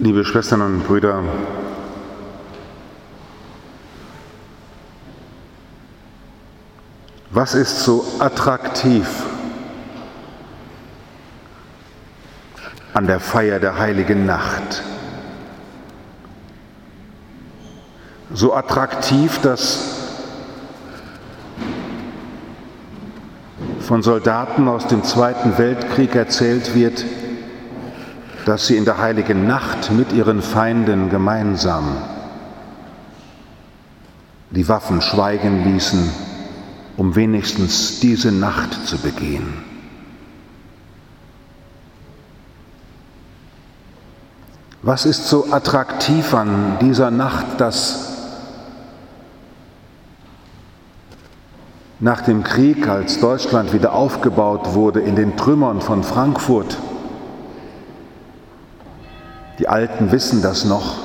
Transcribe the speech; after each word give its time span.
Liebe 0.00 0.24
Schwestern 0.24 0.60
und 0.60 0.86
Brüder, 0.86 1.24
was 7.30 7.56
ist 7.56 7.80
so 7.80 8.06
attraktiv 8.20 9.08
an 12.94 13.08
der 13.08 13.18
Feier 13.18 13.58
der 13.58 13.76
heiligen 13.76 14.24
Nacht? 14.24 14.84
So 18.32 18.54
attraktiv, 18.54 19.40
dass 19.40 19.96
von 23.80 24.04
Soldaten 24.04 24.68
aus 24.68 24.86
dem 24.86 25.02
Zweiten 25.02 25.58
Weltkrieg 25.58 26.14
erzählt 26.14 26.76
wird, 26.76 27.04
dass 28.48 28.66
sie 28.66 28.78
in 28.78 28.86
der 28.86 28.96
heiligen 28.96 29.46
Nacht 29.46 29.90
mit 29.92 30.10
ihren 30.10 30.40
Feinden 30.40 31.10
gemeinsam 31.10 31.98
die 34.48 34.66
Waffen 34.70 35.02
schweigen 35.02 35.70
ließen, 35.70 36.08
um 36.96 37.14
wenigstens 37.14 38.00
diese 38.00 38.32
Nacht 38.32 38.72
zu 38.86 38.96
begehen. 38.96 39.52
Was 44.80 45.04
ist 45.04 45.28
so 45.28 45.52
attraktiv 45.52 46.32
an 46.32 46.78
dieser 46.80 47.10
Nacht, 47.10 47.60
dass 47.60 48.08
nach 52.00 52.22
dem 52.22 52.44
Krieg, 52.44 52.88
als 52.88 53.20
Deutschland 53.20 53.74
wieder 53.74 53.92
aufgebaut 53.92 54.72
wurde 54.72 55.00
in 55.00 55.16
den 55.16 55.36
Trümmern 55.36 55.82
von 55.82 56.02
Frankfurt. 56.02 56.78
Die 59.58 59.68
Alten 59.68 60.12
wissen 60.12 60.42
das 60.42 60.64
noch. 60.64 60.96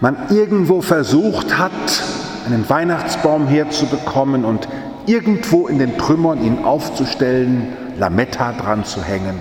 Man 0.00 0.16
irgendwo 0.30 0.80
versucht 0.80 1.58
hat, 1.58 1.72
einen 2.46 2.68
Weihnachtsbaum 2.68 3.46
herzubekommen 3.46 4.44
und 4.44 4.68
irgendwo 5.06 5.66
in 5.66 5.78
den 5.78 5.98
Trümmern 5.98 6.42
ihn 6.42 6.64
aufzustellen, 6.64 7.72
Lametta 7.98 8.52
dran 8.52 8.84
zu 8.84 9.02
hängen, 9.02 9.40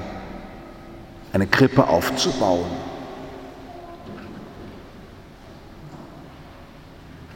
eine 1.32 1.48
Krippe 1.48 1.88
aufzubauen. 1.88 2.66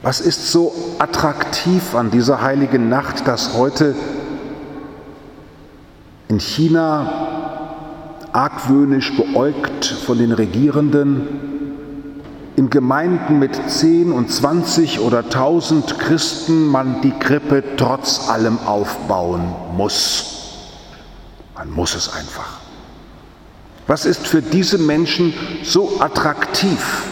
Was 0.02 0.20
ist 0.20 0.52
so 0.52 0.74
attraktiv 0.98 1.94
an 1.94 2.10
dieser 2.10 2.42
heiligen 2.42 2.90
Nacht, 2.90 3.28
dass 3.28 3.54
heute 3.54 3.94
in 6.28 6.40
China 6.40 7.31
argwöhnisch 8.34 9.16
beäugt 9.16 9.86
von 9.86 10.18
den 10.18 10.32
Regierenden 10.32 11.28
in 12.56 12.70
Gemeinden 12.70 13.40
mit 13.40 13.56
10 13.70 14.12
und 14.12 14.32
20 14.32 15.00
oder 15.00 15.20
1000 15.20 16.00
Christen 16.00 16.68
man 16.68 17.02
die 17.02 17.12
Krippe 17.12 17.64
trotz 17.78 18.30
allem 18.30 18.60
aufbauen 18.60 19.54
muss. 19.76 20.32
Man 21.56 21.72
muss 21.72 21.96
es 21.96 22.14
einfach. 22.14 22.60
Was 23.88 24.06
ist 24.06 24.28
für 24.28 24.42
diese 24.42 24.78
Menschen 24.78 25.34
so 25.64 26.00
attraktiv? 26.00 27.04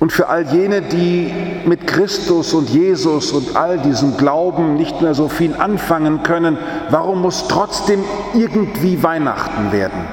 Und 0.00 0.12
für 0.12 0.28
all 0.28 0.46
jene, 0.52 0.82
die 0.82 1.32
mit 1.66 1.86
Christus 1.88 2.54
und 2.54 2.70
Jesus 2.70 3.32
und 3.32 3.56
all 3.56 3.78
diesem 3.78 4.16
Glauben 4.16 4.74
nicht 4.74 5.00
mehr 5.02 5.14
so 5.14 5.28
viel 5.28 5.54
anfangen 5.54 6.22
können, 6.22 6.56
warum 6.90 7.22
muss 7.22 7.48
trotzdem 7.48 8.04
irgendwie 8.32 9.02
Weihnachten 9.02 9.72
werden? 9.72 10.06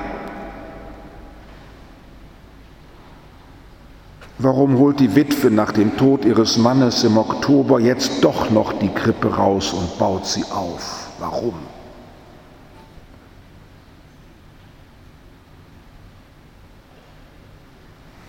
Warum 4.39 4.79
holt 4.79 4.99
die 4.99 5.15
Witwe 5.15 5.49
nach 5.49 5.71
dem 5.71 5.95
Tod 5.97 6.25
ihres 6.25 6.57
Mannes 6.57 7.03
im 7.03 7.17
Oktober 7.17 7.79
jetzt 7.79 8.23
doch 8.23 8.49
noch 8.49 8.73
die 8.73 8.89
Krippe 8.89 9.33
raus 9.33 9.71
und 9.71 9.97
baut 9.97 10.25
sie 10.25 10.43
auf? 10.51 11.09
Warum? 11.19 11.53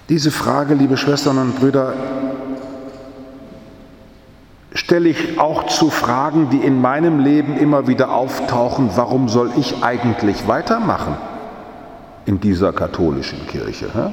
Diese 0.08 0.30
Frage, 0.30 0.74
liebe 0.74 0.96
Schwestern 0.96 1.38
und 1.38 1.58
Brüder, 1.58 1.92
stelle 4.72 5.08
ich 5.08 5.40
auch 5.40 5.66
zu 5.66 5.90
Fragen, 5.90 6.48
die 6.50 6.58
in 6.58 6.80
meinem 6.80 7.18
Leben 7.18 7.56
immer 7.56 7.88
wieder 7.88 8.12
auftauchen. 8.12 8.90
Warum 8.94 9.28
soll 9.28 9.50
ich 9.56 9.82
eigentlich 9.82 10.46
weitermachen 10.46 11.16
in 12.24 12.38
dieser 12.38 12.72
katholischen 12.72 13.48
Kirche? 13.48 13.88
Hä? 13.92 14.12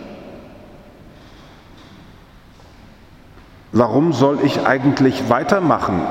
Warum 3.72 4.14
soll 4.14 4.40
ich 4.44 4.66
eigentlich 4.66 5.30
weitermachen 5.30 6.02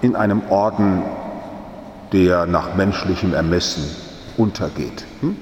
in 0.00 0.16
einem 0.16 0.42
Orden, 0.48 1.02
der 2.12 2.46
nach 2.46 2.74
menschlichem 2.76 3.34
Ermessen 3.34 3.84
untergeht? 4.38 5.04
Hm? 5.20 5.36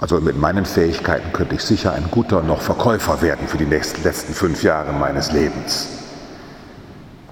Also 0.00 0.18
mit 0.18 0.38
meinen 0.38 0.64
Fähigkeiten 0.64 1.32
könnte 1.32 1.56
ich 1.56 1.62
sicher 1.62 1.92
ein 1.92 2.08
guter 2.10 2.42
noch 2.42 2.62
Verkäufer 2.62 3.20
werden 3.20 3.46
für 3.46 3.58
die 3.58 3.66
nächsten, 3.66 4.02
letzten 4.02 4.32
fünf 4.32 4.62
Jahre 4.62 4.94
meines 4.94 5.30
Lebens. 5.30 5.88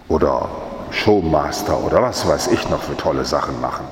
Oder 0.09 0.51
Showmaster 0.91 1.83
oder 1.83 2.03
was 2.03 2.29
weiß 2.29 2.49
ich 2.49 2.69
noch 2.69 2.83
für 2.83 2.97
tolle 2.97 3.25
Sachen 3.25 3.61
machen. 3.61 3.87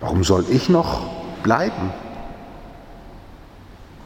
Warum 0.00 0.22
soll 0.22 0.44
ich 0.50 0.68
noch 0.68 1.02
bleiben? 1.42 1.92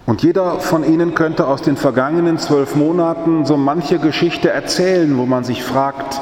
Und 0.07 0.23
jeder 0.23 0.61
von 0.61 0.85
Ihnen 0.85 1.15
könnte 1.15 1.47
aus 1.47 1.61
den 1.61 1.77
vergangenen 1.77 2.39
zwölf 2.39 2.75
Monaten 2.75 3.45
so 3.45 3.59
manche 3.59 3.99
Geschichte 3.99 4.49
erzählen, 4.49 5.19
wo 5.19 5.27
man 5.27 5.45
sich 5.45 5.63
fragt, 5.63 6.19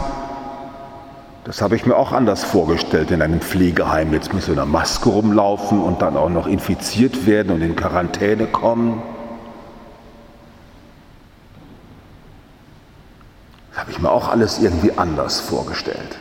das 1.47 1.63
habe 1.63 1.77
ich 1.77 1.87
mir 1.87 1.97
auch 1.97 2.11
anders 2.11 2.43
vorgestellt, 2.43 3.13
in 3.13 3.23
einem 3.23 3.41
Pflegeheim 3.41 4.13
jetzt 4.13 4.35
mit 4.35 4.43
so 4.43 4.51
einer 4.51 4.67
Maske 4.67 5.11
rumlaufen 5.11 5.81
und 5.81 6.03
dann 6.03 6.17
auch 6.17 6.29
noch 6.29 6.49
infiziert 6.49 7.25
werden 7.25 7.53
und 7.53 7.63
in 7.63 7.77
Quarantäne 7.77 8.49
kommen. 8.49 9.01
Das 13.71 13.79
habe 13.79 13.93
ich 13.93 14.01
mir 14.01 14.11
auch 14.11 14.29
alles 14.29 14.59
irgendwie 14.59 14.99
anders 14.99 15.39
vorgestellt. 15.39 16.19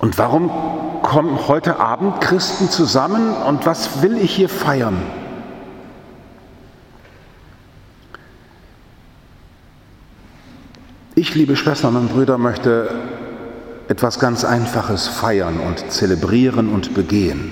Und 0.00 0.18
warum 0.18 0.50
kommen 1.04 1.38
heute 1.46 1.78
Abend 1.78 2.20
Christen 2.20 2.68
zusammen 2.68 3.32
und 3.32 3.64
was 3.64 4.02
will 4.02 4.18
ich 4.18 4.34
hier 4.34 4.48
feiern? 4.48 4.96
Ich, 11.18 11.34
liebe 11.34 11.56
Schwestern 11.56 11.96
und 11.96 12.12
Brüder, 12.12 12.38
möchte 12.38 12.90
etwas 13.88 14.20
ganz 14.20 14.44
Einfaches 14.44 15.08
feiern 15.08 15.58
und 15.58 15.90
zelebrieren 15.90 16.68
und 16.68 16.94
begehen. 16.94 17.50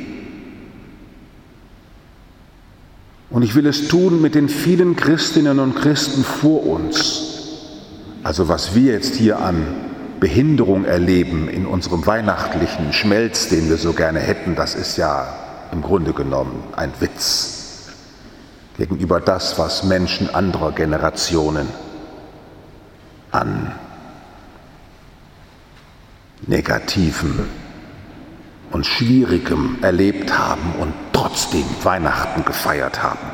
Und 3.28 3.42
ich 3.42 3.56
will 3.56 3.66
es 3.66 3.88
tun 3.88 4.22
mit 4.22 4.36
den 4.36 4.48
vielen 4.48 4.94
Christinnen 4.94 5.58
und 5.58 5.74
Christen 5.74 6.22
vor 6.22 6.64
uns. 6.64 7.24
Also 8.22 8.46
was 8.46 8.76
wir 8.76 8.92
jetzt 8.92 9.16
hier 9.16 9.40
an 9.40 9.66
Behinderung 10.20 10.84
erleben 10.84 11.48
in 11.48 11.66
unserem 11.66 12.06
weihnachtlichen 12.06 12.92
Schmelz, 12.92 13.48
den 13.48 13.68
wir 13.68 13.78
so 13.78 13.94
gerne 13.94 14.20
hätten, 14.20 14.54
das 14.54 14.76
ist 14.76 14.96
ja 14.96 15.26
im 15.72 15.82
Grunde 15.82 16.12
genommen 16.12 16.62
ein 16.76 16.92
Witz 17.00 17.88
gegenüber 18.78 19.18
das, 19.18 19.58
was 19.58 19.82
Menschen 19.82 20.32
anderer 20.32 20.70
Generationen 20.70 21.66
an 23.30 23.72
Negativem 26.46 27.48
und 28.70 28.86
Schwierigem 28.86 29.78
erlebt 29.82 30.36
haben 30.36 30.74
und 30.78 30.92
trotzdem 31.12 31.64
Weihnachten 31.82 32.44
gefeiert 32.44 33.02
haben. 33.02 33.26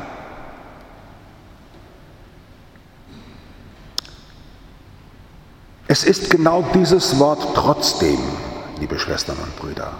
Es 5.87 6.03
ist 6.03 6.29
genau 6.29 6.65
dieses 6.73 7.19
Wort 7.19 7.55
trotzdem, 7.55 8.17
liebe 8.79 8.97
Schwestern 8.97 9.37
und 9.37 9.55
Brüder. 9.57 9.91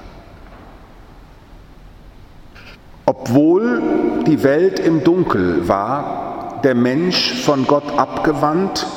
Obwohl 3.06 4.24
die 4.26 4.44
Welt 4.44 4.80
im 4.80 5.04
Dunkel 5.04 5.68
war, 5.68 6.62
der 6.64 6.74
Mensch 6.74 7.44
von 7.44 7.68
Gott 7.68 7.98
abgewandt, 7.98 8.88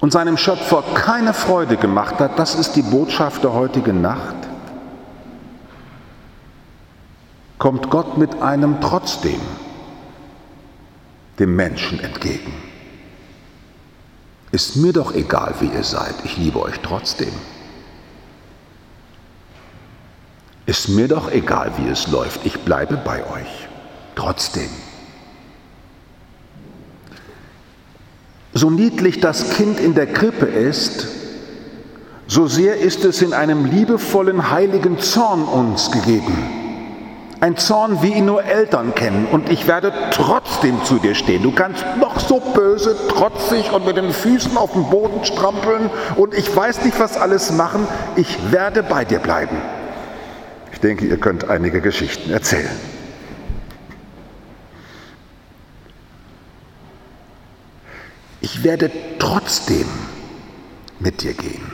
und 0.00 0.12
seinem 0.12 0.36
Schöpfer 0.36 0.82
keine 0.94 1.34
Freude 1.34 1.76
gemacht 1.76 2.18
hat, 2.18 2.38
das 2.38 2.54
ist 2.54 2.72
die 2.72 2.82
Botschaft 2.82 3.44
der 3.44 3.52
heutigen 3.52 4.00
Nacht, 4.00 4.36
kommt 7.58 7.90
Gott 7.90 8.16
mit 8.16 8.40
einem 8.40 8.80
trotzdem 8.80 9.40
dem 11.38 11.54
Menschen 11.54 12.00
entgegen. 12.00 12.52
Ist 14.52 14.76
mir 14.76 14.92
doch 14.92 15.14
egal, 15.14 15.54
wie 15.60 15.66
ihr 15.66 15.84
seid, 15.84 16.14
ich 16.24 16.36
liebe 16.36 16.60
euch 16.60 16.80
trotzdem. 16.80 17.32
Ist 20.66 20.88
mir 20.88 21.08
doch 21.08 21.30
egal, 21.30 21.72
wie 21.76 21.88
es 21.88 22.08
läuft, 22.08 22.44
ich 22.44 22.60
bleibe 22.60 22.96
bei 22.96 23.24
euch. 23.30 23.68
Trotzdem. 24.16 24.70
So 28.52 28.68
niedlich 28.70 29.20
das 29.20 29.50
Kind 29.50 29.78
in 29.78 29.94
der 29.94 30.06
Krippe 30.06 30.46
ist, 30.46 31.06
so 32.26 32.46
sehr 32.46 32.76
ist 32.76 33.04
es 33.04 33.22
in 33.22 33.32
einem 33.32 33.64
liebevollen, 33.64 34.50
heiligen 34.50 34.98
Zorn 34.98 35.42
uns 35.42 35.90
gegeben. 35.90 36.60
Ein 37.40 37.56
Zorn, 37.56 38.02
wie 38.02 38.12
ihn 38.12 38.26
nur 38.26 38.44
Eltern 38.44 38.94
kennen. 38.94 39.26
Und 39.30 39.50
ich 39.50 39.66
werde 39.66 39.92
trotzdem 40.12 40.84
zu 40.84 40.98
dir 40.98 41.14
stehen. 41.14 41.42
Du 41.42 41.52
kannst 41.52 41.84
noch 41.98 42.20
so 42.20 42.38
böse, 42.38 42.96
trotzig 43.08 43.72
und 43.72 43.86
mit 43.86 43.96
den 43.96 44.12
Füßen 44.12 44.56
auf 44.56 44.72
dem 44.72 44.90
Boden 44.90 45.24
strampeln 45.24 45.88
und 46.16 46.34
ich 46.34 46.54
weiß 46.54 46.84
nicht, 46.84 47.00
was 47.00 47.16
alles 47.16 47.50
machen. 47.52 47.86
Ich 48.16 48.52
werde 48.52 48.82
bei 48.82 49.04
dir 49.04 49.20
bleiben. 49.20 49.56
Ich 50.72 50.80
denke, 50.80 51.06
ihr 51.06 51.16
könnt 51.16 51.48
einige 51.48 51.80
Geschichten 51.80 52.30
erzählen. 52.30 52.70
Ich 58.40 58.64
werde 58.64 58.90
trotzdem 59.18 59.86
mit 60.98 61.22
dir 61.22 61.34
gehen. 61.34 61.72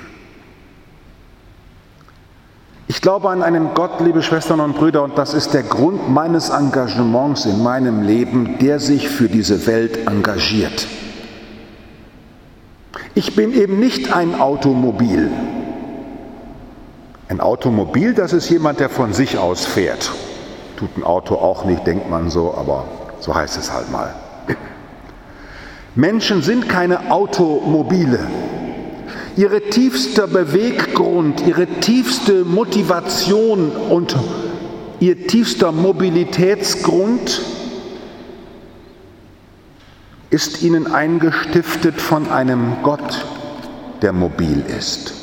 Ich 2.88 3.00
glaube 3.00 3.30
an 3.30 3.42
einen 3.42 3.74
Gott, 3.74 4.00
liebe 4.00 4.22
Schwestern 4.22 4.60
und 4.60 4.76
Brüder, 4.76 5.02
und 5.02 5.18
das 5.18 5.34
ist 5.34 5.54
der 5.54 5.64
Grund 5.64 6.08
meines 6.08 6.50
Engagements 6.50 7.44
in 7.44 7.62
meinem 7.62 8.02
Leben, 8.02 8.58
der 8.60 8.78
sich 8.78 9.08
für 9.08 9.28
diese 9.28 9.66
Welt 9.66 10.06
engagiert. 10.06 10.86
Ich 13.14 13.34
bin 13.34 13.52
eben 13.52 13.80
nicht 13.80 14.14
ein 14.14 14.38
Automobil. 14.38 15.30
Ein 17.28 17.40
Automobil, 17.40 18.14
das 18.14 18.32
ist 18.32 18.48
jemand, 18.50 18.78
der 18.78 18.88
von 18.88 19.12
sich 19.12 19.36
aus 19.36 19.66
fährt. 19.66 20.12
Tut 20.76 20.96
ein 20.96 21.02
Auto 21.02 21.34
auch 21.34 21.64
nicht, 21.64 21.86
denkt 21.86 22.08
man 22.08 22.30
so, 22.30 22.54
aber 22.56 22.84
so 23.18 23.34
heißt 23.34 23.56
es 23.56 23.72
halt 23.72 23.90
mal. 23.90 24.14
Menschen 25.96 26.42
sind 26.42 26.68
keine 26.68 27.10
Automobile. 27.10 28.18
Ihre 29.34 29.62
tiefster 29.62 30.26
Beweggrund, 30.26 31.46
ihre 31.46 31.66
tiefste 31.66 32.44
Motivation 32.44 33.70
und 33.70 34.14
ihr 35.00 35.26
tiefster 35.26 35.72
Mobilitätsgrund 35.72 37.40
ist 40.28 40.62
ihnen 40.62 40.92
eingestiftet 40.92 41.98
von 41.98 42.30
einem 42.30 42.76
Gott, 42.82 43.24
der 44.02 44.12
mobil 44.12 44.64
ist, 44.66 45.14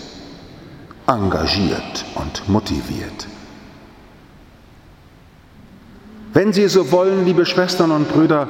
engagiert 1.06 2.06
und 2.16 2.50
motiviert. 2.50 3.28
Wenn 6.34 6.52
Sie 6.52 6.68
so 6.68 6.92
wollen, 6.92 7.26
liebe 7.26 7.46
Schwestern 7.46 7.92
und 7.92 8.10
Brüder, 8.12 8.48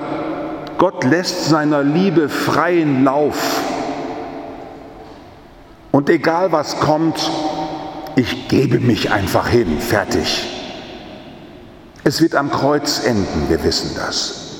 Gott 0.83 1.05
lässt 1.05 1.45
seiner 1.45 1.81
Liebe 1.81 2.27
freien 2.27 3.05
Lauf. 3.05 3.61
Und 5.93 6.09
egal 6.09 6.51
was 6.51 6.81
kommt, 6.81 7.31
ich 8.17 8.49
gebe 8.49 8.81
mich 8.81 9.09
einfach 9.09 9.47
hin, 9.47 9.79
fertig. 9.79 10.45
Es 12.03 12.21
wird 12.21 12.35
am 12.35 12.51
Kreuz 12.51 13.01
enden, 13.05 13.45
wir 13.47 13.63
wissen 13.63 13.95
das. 13.95 14.57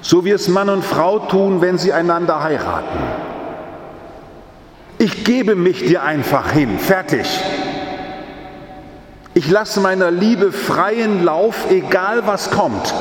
So 0.00 0.24
wie 0.24 0.30
es 0.30 0.48
Mann 0.48 0.70
und 0.70 0.82
Frau 0.82 1.18
tun, 1.18 1.60
wenn 1.60 1.76
sie 1.76 1.92
einander 1.92 2.42
heiraten. 2.42 3.00
Ich 4.96 5.24
gebe 5.24 5.56
mich 5.56 5.84
dir 5.84 6.04
einfach 6.04 6.52
hin, 6.52 6.78
fertig. 6.78 7.28
Ich 9.34 9.50
lasse 9.50 9.80
meiner 9.80 10.10
Liebe 10.10 10.52
freien 10.52 11.22
Lauf, 11.22 11.70
egal 11.70 12.26
was 12.26 12.50
kommt. 12.50 12.94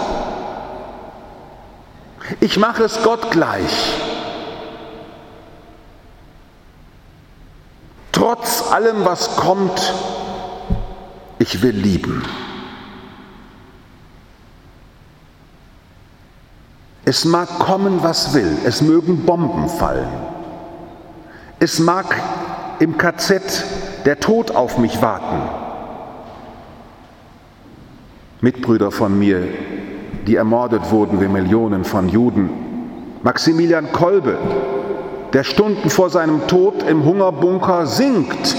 Ich 2.39 2.57
mache 2.57 2.83
es 2.83 3.01
Gott 3.03 3.31
gleich. 3.31 3.95
Trotz 8.11 8.71
allem, 8.71 9.05
was 9.05 9.35
kommt, 9.35 9.93
ich 11.39 11.61
will 11.61 11.75
lieben. 11.75 12.23
Es 17.05 17.25
mag 17.25 17.47
kommen, 17.59 18.03
was 18.03 18.33
will, 18.33 18.57
es 18.65 18.81
mögen 18.81 19.25
Bomben 19.25 19.67
fallen. 19.67 20.09
Es 21.59 21.79
mag 21.79 22.15
im 22.79 22.97
KZ 22.97 23.63
der 24.05 24.19
Tod 24.19 24.51
auf 24.51 24.77
mich 24.77 25.01
warten. 25.01 25.41
Mitbrüder 28.41 28.91
von 28.91 29.17
mir 29.17 29.47
die 30.29 30.35
ermordet 30.35 30.91
wurden 30.91 31.19
wie 31.19 31.27
Millionen 31.27 31.83
von 31.83 32.07
Juden. 32.07 32.51
Maximilian 33.23 33.91
Kolbe, 33.91 34.37
der 35.33 35.43
Stunden 35.43 35.89
vor 35.89 36.11
seinem 36.11 36.45
Tod 36.45 36.83
im 36.83 37.03
Hungerbunker 37.03 37.87
singt 37.87 38.55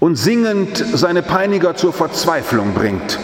und 0.00 0.16
singend 0.16 0.84
seine 0.94 1.22
Peiniger 1.22 1.76
zur 1.76 1.92
Verzweiflung 1.92 2.74
bringt. 2.74 3.20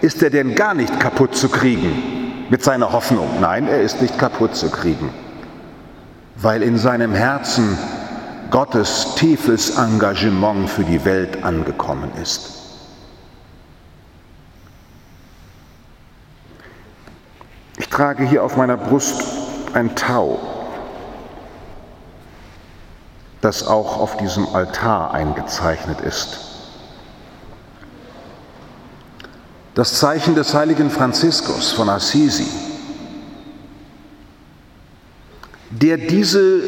Ist 0.00 0.20
er 0.24 0.30
denn 0.30 0.56
gar 0.56 0.74
nicht 0.74 0.98
kaputt 0.98 1.36
zu 1.36 1.48
kriegen 1.48 2.46
mit 2.50 2.64
seiner 2.64 2.92
Hoffnung? 2.92 3.28
Nein, 3.40 3.68
er 3.68 3.80
ist 3.82 4.02
nicht 4.02 4.18
kaputt 4.18 4.56
zu 4.56 4.70
kriegen, 4.70 5.10
weil 6.34 6.64
in 6.64 6.78
seinem 6.78 7.12
Herzen 7.12 7.78
Gottes 8.50 9.14
tiefes 9.14 9.78
Engagement 9.78 10.68
für 10.68 10.82
die 10.82 11.04
Welt 11.04 11.44
angekommen 11.44 12.10
ist. 12.20 12.51
Trage 17.92 18.24
hier 18.24 18.42
auf 18.42 18.56
meiner 18.56 18.76
Brust 18.76 19.22
ein 19.74 19.94
Tau, 19.94 20.40
das 23.42 23.66
auch 23.66 23.98
auf 23.98 24.16
diesem 24.16 24.48
Altar 24.48 25.12
eingezeichnet 25.12 26.00
ist. 26.00 26.40
Das 29.74 29.94
Zeichen 29.94 30.34
des 30.34 30.54
heiligen 30.54 30.90
Franziskus 30.90 31.72
von 31.72 31.88
Assisi, 31.88 32.46
der 35.70 35.98
diese 35.98 36.62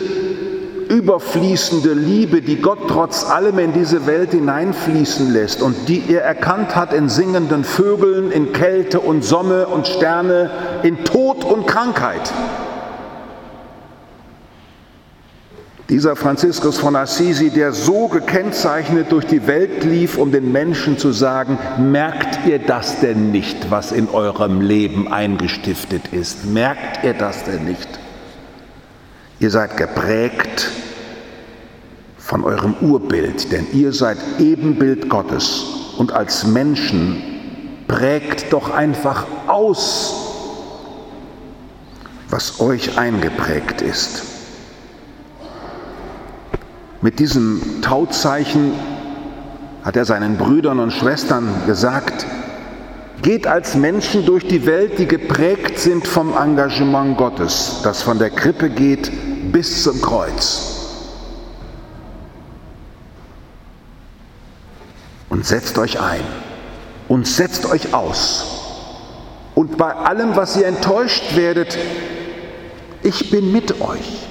überfließende 0.95 1.93
Liebe, 1.93 2.41
die 2.41 2.61
Gott 2.61 2.87
trotz 2.89 3.25
allem 3.25 3.59
in 3.59 3.73
diese 3.73 4.07
Welt 4.07 4.31
hineinfließen 4.31 5.33
lässt 5.33 5.61
und 5.61 5.89
die 5.89 6.05
er 6.09 6.23
erkannt 6.23 6.77
hat 6.77 6.93
in 6.93 7.09
singenden 7.09 7.65
Vögeln, 7.65 8.31
in 8.31 8.53
Kälte 8.53 9.01
und 9.01 9.25
Sonne 9.25 9.67
und 9.67 9.89
Sterne, 9.89 10.51
in 10.85 11.05
Tod 11.05 11.45
und 11.45 11.67
Krankheit. 11.67 12.33
Dieser 15.89 16.15
Franziskus 16.15 16.79
von 16.79 16.95
Assisi, 16.95 17.51
der 17.51 17.73
so 17.73 18.07
gekennzeichnet 18.07 19.11
durch 19.11 19.27
die 19.27 19.47
Welt 19.49 19.83
lief, 19.83 20.17
um 20.17 20.31
den 20.31 20.53
Menschen 20.53 20.97
zu 20.97 21.11
sagen, 21.11 21.59
merkt 21.79 22.47
ihr 22.47 22.61
das 22.61 23.01
denn 23.01 23.33
nicht, 23.33 23.71
was 23.71 23.91
in 23.91 24.09
eurem 24.09 24.61
Leben 24.61 25.13
eingestiftet 25.13 26.13
ist? 26.13 26.47
Merkt 26.47 27.05
ihr 27.05 27.15
das 27.15 27.45
denn 27.45 27.65
nicht? 27.65 28.04
Ihr 29.41 29.51
seid 29.51 29.77
geprägt 29.77 30.71
von 32.19 32.45
eurem 32.45 32.75
Urbild, 32.81 33.53
denn 33.53 33.67
ihr 33.73 33.93
seid 33.93 34.19
Ebenbild 34.39 35.09
Gottes 35.09 35.65
und 35.99 36.13
als 36.13 36.47
Menschen 36.47 37.23
prägt 37.87 38.53
doch 38.53 38.73
einfach 38.73 39.27
aus, 39.47 40.15
was 42.31 42.61
euch 42.61 42.97
eingeprägt 42.97 43.83
ist. 43.83 44.23
Mit 47.03 47.19
diesem 47.19 47.83
Tauzeichen 47.83 48.73
hat 49.85 49.97
er 49.97 50.07
seinen 50.07 50.39
Brüdern 50.39 50.79
und 50.79 50.93
Schwestern 50.93 51.47
gesagt, 51.67 52.25
Geht 53.25 53.47
als 53.47 53.75
Menschen 53.75 54.27
durch 54.27 54.47
die 54.47 54.67
Welt, 54.67 54.99
die 54.99 55.07
geprägt 55.07 55.79
sind 55.79 56.07
vom 56.07 56.37
Engagement 56.37 57.17
Gottes, 57.17 57.81
das 57.83 58.03
von 58.03 58.19
der 58.19 58.29
Krippe 58.29 58.69
geht 58.69 59.11
bis 59.51 59.83
zum 59.83 59.99
Kreuz. 60.03 60.73
Und 65.31 65.47
setzt 65.47 65.79
euch 65.79 65.99
ein 65.99 66.21
und 67.09 67.27
setzt 67.27 67.65
euch 67.65 67.95
aus. 67.95 68.45
Und 69.55 69.79
bei 69.79 69.95
allem, 69.95 70.37
was 70.37 70.59
ihr 70.59 70.67
enttäuscht 70.67 71.35
werdet, 71.35 71.79
ich 73.03 73.31
bin 73.31 73.53
mit 73.53 73.81
euch. 73.81 74.27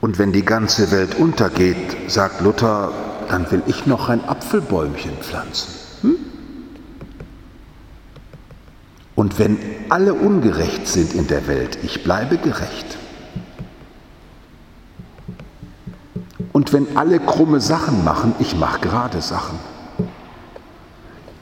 Und 0.00 0.20
wenn 0.20 0.30
die 0.30 0.44
ganze 0.44 0.92
Welt 0.92 1.16
untergeht, 1.18 1.96
sagt 2.06 2.40
Luther, 2.40 2.92
dann 3.28 3.50
will 3.50 3.62
ich 3.66 3.86
noch 3.86 4.08
ein 4.08 4.26
Apfelbäumchen 4.26 5.16
pflanzen. 5.18 5.74
Hm? 6.02 6.16
Und 9.14 9.38
wenn 9.38 9.58
alle 9.88 10.14
ungerecht 10.14 10.86
sind 10.86 11.14
in 11.14 11.26
der 11.26 11.46
Welt, 11.46 11.78
ich 11.82 12.04
bleibe 12.04 12.38
gerecht. 12.38 12.98
Und 16.52 16.72
wenn 16.72 16.96
alle 16.96 17.20
krumme 17.20 17.60
Sachen 17.60 18.04
machen, 18.04 18.34
ich 18.38 18.56
mache 18.56 18.80
gerade 18.80 19.20
Sachen. 19.20 19.58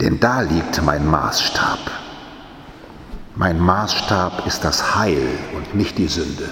Denn 0.00 0.20
da 0.20 0.40
liegt 0.40 0.82
mein 0.82 1.06
Maßstab. 1.06 1.78
Mein 3.34 3.58
Maßstab 3.60 4.46
ist 4.46 4.64
das 4.64 4.94
Heil 4.94 5.26
und 5.54 5.74
nicht 5.74 5.98
die 5.98 6.08
Sünde. 6.08 6.48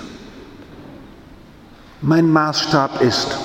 Mein 2.03 2.29
Maßstab 2.31 3.01
ist 3.01 3.39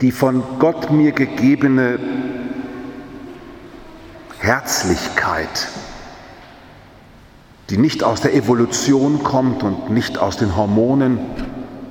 die 0.00 0.12
von 0.12 0.42
Gott 0.58 0.90
mir 0.90 1.12
gegebene 1.12 1.98
Herzlichkeit, 4.38 5.68
die 7.68 7.76
nicht 7.76 8.02
aus 8.02 8.20
der 8.20 8.34
Evolution 8.34 9.22
kommt 9.22 9.62
und 9.62 9.90
nicht 9.90 10.18
aus 10.18 10.38
den 10.38 10.56
Hormonen, 10.56 11.18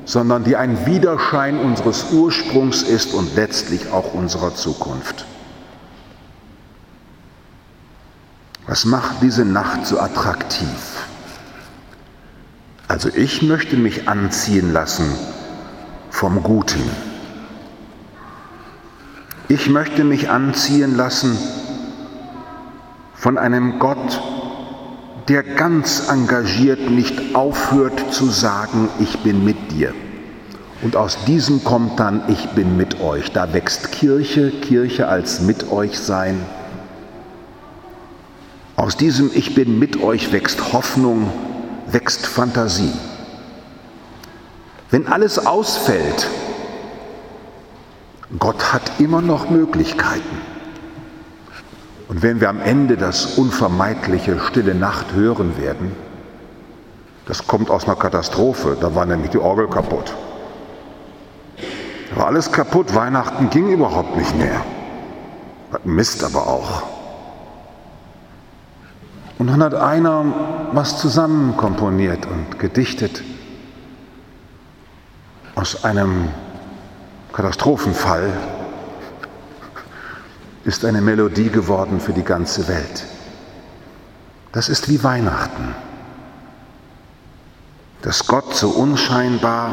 sondern 0.05 0.43
die 0.43 0.55
ein 0.55 0.87
Widerschein 0.87 1.59
unseres 1.59 2.11
Ursprungs 2.11 2.81
ist 2.81 3.13
und 3.13 3.35
letztlich 3.35 3.91
auch 3.91 4.13
unserer 4.15 4.55
Zukunft. 4.55 5.25
Was 8.65 8.85
macht 8.85 9.21
diese 9.21 9.45
Nacht 9.45 9.85
so 9.85 9.99
attraktiv? 9.99 11.05
Also 12.87 13.09
ich 13.09 13.43
möchte 13.43 13.77
mich 13.77 14.09
anziehen 14.09 14.73
lassen 14.73 15.13
vom 16.09 16.41
Guten. 16.41 17.08
Ich 19.51 19.67
möchte 19.67 20.03
mich 20.03 20.29
anziehen 20.29 20.95
lassen 20.95 21.35
von 23.15 23.39
einem 23.39 23.79
Gott, 23.79 24.21
der 25.27 25.41
ganz 25.41 26.07
engagiert 26.07 26.91
nicht 26.91 27.33
aufhört 27.33 28.13
zu 28.13 28.27
sagen, 28.27 28.89
ich 28.99 29.17
bin 29.21 29.43
mit 29.43 29.71
dir. 29.71 29.95
Und 30.83 30.95
aus 30.95 31.25
diesem 31.25 31.63
kommt 31.63 31.99
dann, 31.99 32.21
ich 32.27 32.49
bin 32.49 32.77
mit 32.77 33.01
euch. 33.01 33.31
Da 33.31 33.51
wächst 33.51 33.91
Kirche, 33.91 34.51
Kirche 34.51 35.07
als 35.07 35.41
mit 35.41 35.71
euch 35.71 35.97
sein. 35.97 36.45
Aus 38.75 38.97
diesem 38.97 39.31
Ich 39.33 39.55
bin 39.55 39.79
mit 39.79 39.99
euch 40.03 40.31
wächst 40.31 40.73
Hoffnung, 40.73 41.27
wächst 41.87 42.27
Fantasie. 42.27 42.93
Wenn 44.91 45.07
alles 45.07 45.43
ausfällt, 45.43 46.27
Gott 48.37 48.73
hat 48.73 48.99
immer 48.99 49.21
noch 49.21 49.49
Möglichkeiten. 49.49 50.37
Und 52.07 52.21
wenn 52.21 52.41
wir 52.41 52.49
am 52.49 52.61
Ende 52.61 52.97
das 52.97 53.37
unvermeidliche 53.37 54.39
Stille 54.39 54.75
Nacht 54.75 55.13
hören 55.13 55.57
werden, 55.57 55.91
das 57.25 57.47
kommt 57.47 57.69
aus 57.69 57.85
einer 57.85 57.95
Katastrophe, 57.95 58.77
da 58.79 58.93
war 58.95 59.05
nämlich 59.05 59.31
die 59.31 59.37
Orgel 59.37 59.67
kaputt. 59.67 60.13
Da 62.09 62.17
war 62.17 62.27
alles 62.27 62.51
kaputt, 62.51 62.93
Weihnachten 62.95 63.49
ging 63.49 63.69
überhaupt 63.69 64.15
nicht 64.15 64.35
mehr. 64.35 64.61
Mist 65.83 66.23
aber 66.23 66.47
auch. 66.47 66.83
Und 69.37 69.47
dann 69.47 69.63
hat 69.63 69.73
einer 69.73 70.25
was 70.73 70.97
zusammen 70.97 71.55
komponiert 71.55 72.25
und 72.25 72.59
gedichtet 72.59 73.23
aus 75.55 75.83
einem 75.83 76.29
Katastrophenfall 77.33 78.31
ist 80.65 80.83
eine 80.83 81.01
Melodie 81.01 81.49
geworden 81.49 81.99
für 81.99 82.13
die 82.13 82.23
ganze 82.23 82.67
Welt. 82.67 83.05
Das 84.51 84.67
ist 84.67 84.89
wie 84.89 85.03
Weihnachten, 85.03 85.75
dass 88.01 88.25
Gott 88.25 88.55
so 88.55 88.69
unscheinbar 88.69 89.71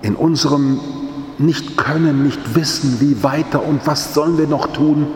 in 0.00 0.16
unserem 0.16 0.80
Nicht-Können, 1.38 2.22
Nicht-Wissen, 2.22 3.00
wie 3.00 3.22
weiter 3.22 3.62
und 3.64 3.86
was 3.86 4.14
sollen 4.14 4.38
wir 4.38 4.46
noch 4.46 4.72
tun, 4.72 5.08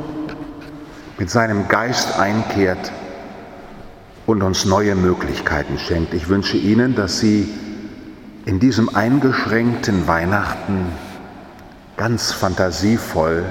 mit 1.19 1.31
seinem 1.31 1.67
Geist 1.69 2.19
einkehrt 2.19 2.93
und 4.27 4.43
uns 4.43 4.65
neue 4.65 4.95
Möglichkeiten 4.95 5.79
schenkt. 5.79 6.13
Ich 6.13 6.29
wünsche 6.29 6.57
Ihnen, 6.57 6.95
dass 6.95 7.21
Sie 7.21 7.49
in 8.47 8.61
diesem 8.61 8.89
eingeschränkten 8.95 10.07
Weihnachten 10.07 10.87
ganz 11.97 12.31
fantasievoll, 12.31 13.45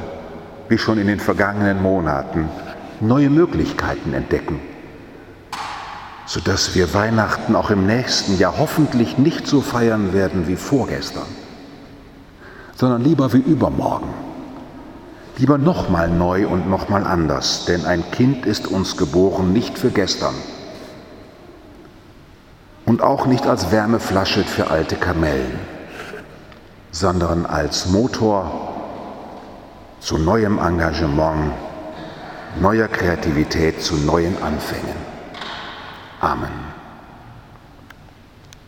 wie 0.70 0.78
schon 0.78 0.98
in 0.98 1.08
den 1.08 1.20
vergangenen 1.20 1.82
Monaten, 1.82 2.48
neue 3.02 3.30
Möglichkeiten 3.30 4.14
entdecken, 4.14 4.62
sodass 6.25 6.75
wir 6.75 6.94
Weihnachten 6.94 7.58
auch 7.58 7.72
im 7.72 7.86
nächsten 7.86 8.38
Jahr 8.38 8.58
hoffentlich 8.58 9.18
nicht 9.18 9.48
so 9.48 9.60
feiern 9.60 10.14
werden 10.14 10.48
wie 10.48 10.56
vorgestern, 10.56 11.28
sondern 12.75 13.04
lieber 13.04 13.34
wie 13.34 13.40
übermorgen. 13.40 14.14
Lieber 15.38 15.58
nochmal 15.58 16.10
neu 16.10 16.48
und 16.48 16.70
nochmal 16.70 17.04
anders, 17.04 17.66
denn 17.66 17.84
ein 17.84 18.10
Kind 18.12 18.46
ist 18.46 18.68
uns 18.68 18.96
geboren 18.96 19.52
nicht 19.52 19.78
für 19.78 19.90
gestern, 19.90 20.36
und 22.86 23.01
auch 23.01 23.25
nicht 23.25 23.48
als 23.48 23.72
Wärmeflasche 23.72 24.44
für 24.44 24.70
alte 24.70 24.96
Kamellen, 24.96 25.60
sondern 26.92 27.46
als 27.46 27.88
Motor 27.88 28.74
zu 30.00 30.18
neuem 30.18 30.60
Engagement, 30.60 31.51
neuer 32.60 32.88
Kreativität, 32.88 33.82
zu 33.82 33.96
neuen 33.96 34.42
Anfängen. 34.42 34.96
Amen. 36.22 36.75